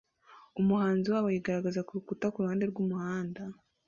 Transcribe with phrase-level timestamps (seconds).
[0.59, 3.41] Umuhanzi waho yigaragaza kurukuta kuruhande rwumuhanda